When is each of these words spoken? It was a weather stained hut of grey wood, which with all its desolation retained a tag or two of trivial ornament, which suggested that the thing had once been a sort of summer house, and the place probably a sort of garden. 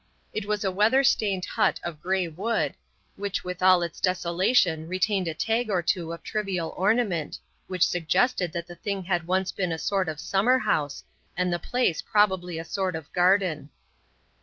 It 0.33 0.47
was 0.47 0.63
a 0.63 0.71
weather 0.71 1.03
stained 1.03 1.45
hut 1.45 1.79
of 1.83 2.01
grey 2.01 2.27
wood, 2.27 2.73
which 3.17 3.43
with 3.43 3.61
all 3.61 3.83
its 3.83 4.01
desolation 4.01 4.87
retained 4.87 5.27
a 5.27 5.35
tag 5.35 5.69
or 5.69 5.83
two 5.83 6.11
of 6.11 6.23
trivial 6.23 6.73
ornament, 6.75 7.37
which 7.67 7.85
suggested 7.85 8.51
that 8.53 8.65
the 8.65 8.73
thing 8.73 9.03
had 9.03 9.27
once 9.27 9.51
been 9.51 9.71
a 9.71 9.77
sort 9.77 10.09
of 10.09 10.19
summer 10.19 10.57
house, 10.57 11.03
and 11.37 11.53
the 11.53 11.59
place 11.59 12.01
probably 12.01 12.57
a 12.57 12.65
sort 12.65 12.95
of 12.95 13.13
garden. 13.13 13.69